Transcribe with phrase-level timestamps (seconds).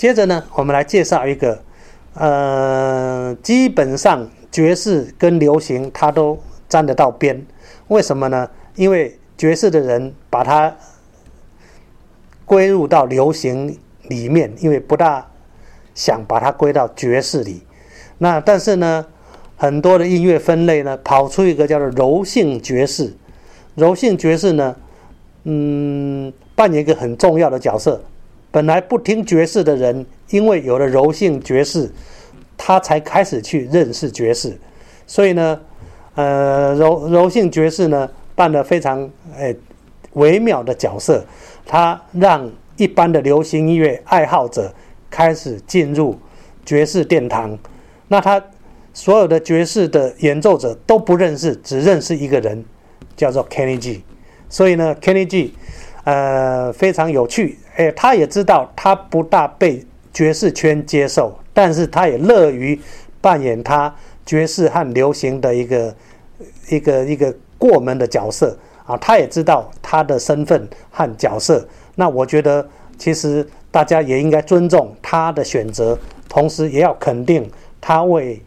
[0.00, 1.62] 接着呢，我们来介绍一个，
[2.14, 6.38] 呃，基本上爵士跟流行它都
[6.70, 7.44] 沾得到边。
[7.88, 8.48] 为什么呢？
[8.76, 10.74] 因为爵士的人把它
[12.46, 13.78] 归入到流行
[14.08, 15.30] 里面，因为不大
[15.94, 17.62] 想把它归到爵士里。
[18.16, 19.04] 那但是呢，
[19.58, 23.12] 很多的音乐分类呢，跑出一个叫做柔性爵士。
[23.74, 24.74] 柔性爵士呢，
[25.44, 28.02] 嗯，扮演一个很重要的角色。
[28.52, 31.90] 本来不听爵士的人，因为有了柔性爵士，
[32.56, 34.58] 他才开始去认识爵士。
[35.06, 35.60] 所以呢，
[36.14, 39.56] 呃，柔柔性爵士呢，扮的非常诶
[40.14, 41.24] 微妙的角色。
[41.64, 44.74] 他让一般的流行音乐爱好者
[45.08, 46.18] 开始进入
[46.64, 47.56] 爵士殿堂。
[48.08, 48.44] 那他
[48.92, 52.64] 所有的爵士的演奏者都不认识，只认识一个人，
[53.16, 54.02] 叫做 Kenny G。
[54.48, 55.54] 所以呢，Kenny G，
[56.02, 57.56] 呃，非常有趣。
[57.80, 62.78] 诶，他也知道他不大被爵士圈接受，但是他也乐于
[63.22, 63.94] 扮演他
[64.26, 65.94] 爵士和流行的一个
[66.68, 68.98] 一个一个过门的角色啊。
[68.98, 71.66] 他也知道他的身份和角色。
[71.94, 72.68] 那我觉得，
[72.98, 78.42] 其实大家也应该尊重他的选择，同时也要肯定他为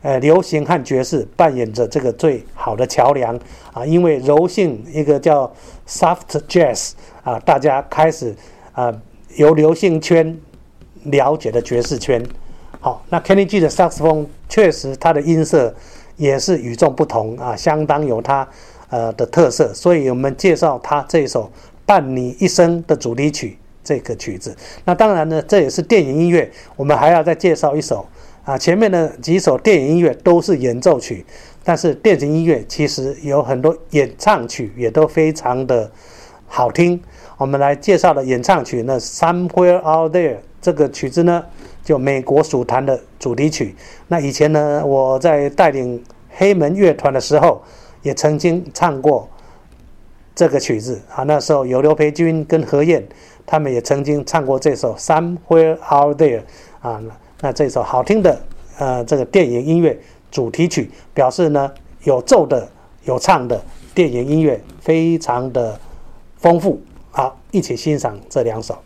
[0.00, 3.38] 呃流行和爵士扮演着这个最好的桥梁
[3.74, 3.84] 啊。
[3.84, 5.52] 因为柔性一个叫
[5.86, 8.34] soft jazz 啊，大家开始。
[8.78, 8.94] 啊，
[9.34, 10.38] 由流行圈
[11.02, 12.24] 了解的爵士圈，
[12.78, 15.74] 好，那 Kenny G 的萨克斯风确实它的音色
[16.16, 18.46] 也是与众不同啊，相当有它
[18.88, 21.46] 呃的特色，所以我们介绍他这一首
[21.84, 24.56] 《伴你一生》的主题曲这个曲子。
[24.84, 28.06] 那当然呢，这也是电影音乐，我们还要再介绍一首
[28.44, 31.26] 啊，前面的几首电影音乐都是演奏曲，
[31.64, 35.90] 但是电子音乐其实有很多演唱曲也都非常的
[36.46, 37.02] 好听。
[37.38, 41.44] 我们来介绍的演唱曲呢，《Somewhere Out There》这个曲子呢，
[41.84, 43.76] 就美国属坛的主题曲。
[44.08, 47.62] 那以前呢，我在带领黑门乐团的时候，
[48.02, 49.28] 也曾经唱过
[50.34, 51.22] 这个曲子啊。
[51.22, 53.06] 那时候有刘培军跟何燕，
[53.46, 56.40] 他们也曾经唱过这首《Somewhere Out There》
[56.80, 57.00] 啊。
[57.40, 58.42] 那这首好听的
[58.78, 59.96] 呃这个电影音乐
[60.32, 61.70] 主题曲，表示呢
[62.02, 62.68] 有奏的
[63.04, 63.62] 有唱的
[63.94, 65.78] 电影音乐非常的
[66.36, 66.80] 丰富。
[67.18, 68.78] 好，一起欣赏这两首。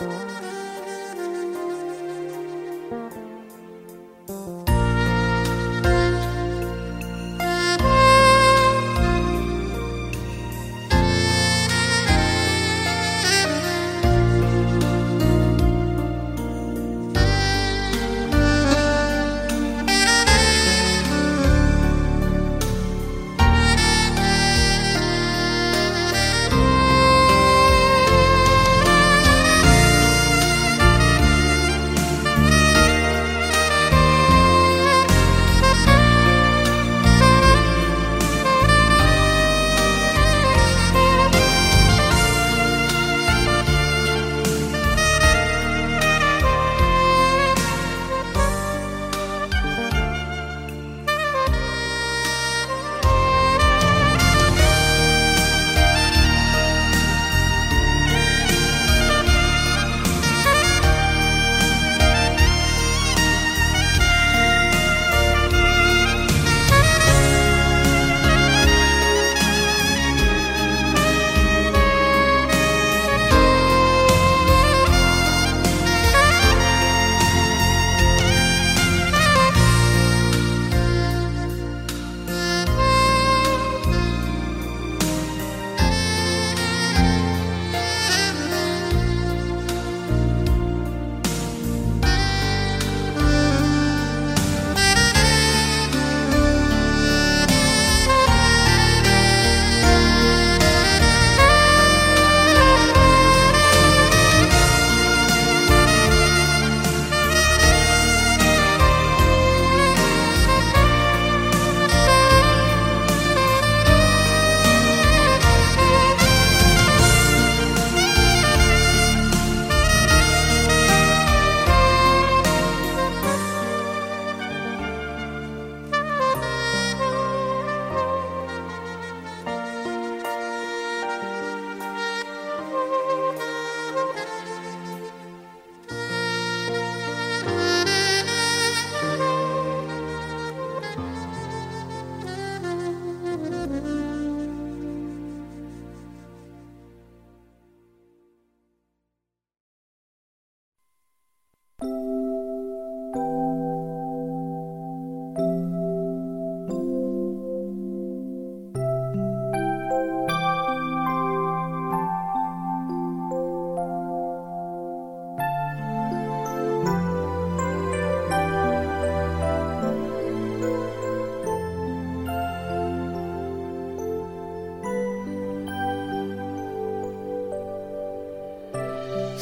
[0.00, 0.33] Oh.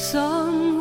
[0.02, 0.71] Some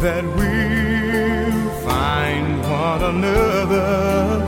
[0.00, 4.44] that we'll find one another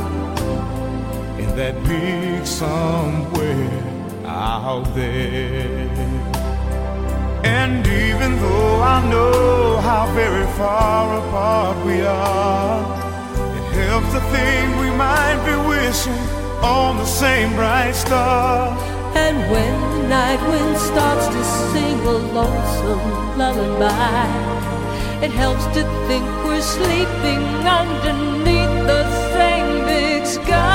[1.42, 3.68] in that big somewhere
[4.26, 5.88] out there.
[7.42, 12.82] And even though I know how very far apart we are,
[13.58, 16.24] it helps to think we might be wishing
[16.62, 18.78] on the same bright star.
[19.16, 24.49] And when the night wind starts to sing a lonesome lullaby,
[25.22, 27.42] it helps to think we're sleeping
[27.80, 30.69] underneath the same big sky.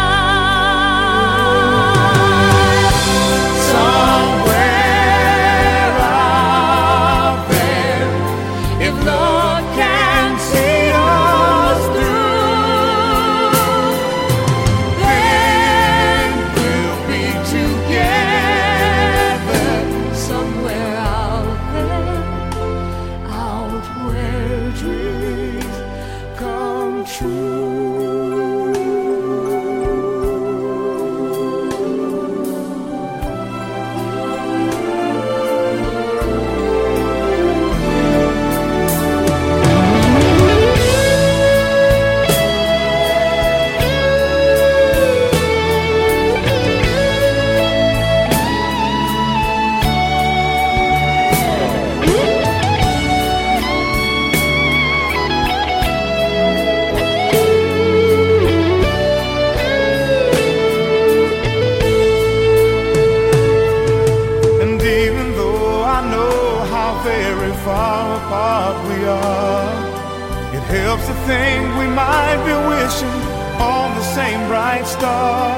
[71.06, 73.18] To think we might be wishing
[73.62, 75.54] on the same bright star.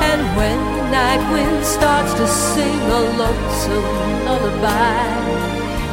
[0.00, 5.04] And when the night wind starts to sing a lonesome lullaby,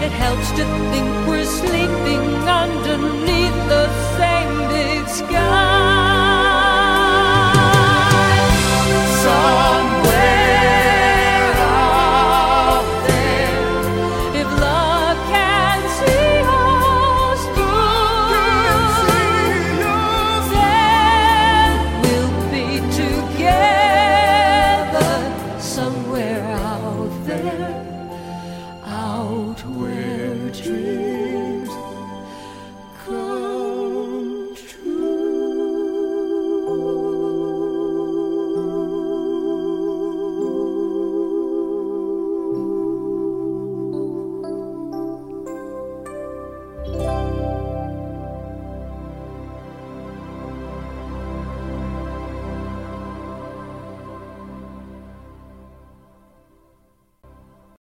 [0.06, 3.86] it helps to think we're sleeping underneath the
[4.18, 5.73] same big sky.